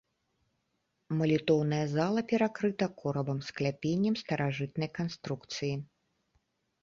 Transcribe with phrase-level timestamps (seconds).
[1.17, 5.73] Малітоўная зала перакрыта корабам скляпеннем старажытнай канструкцыі.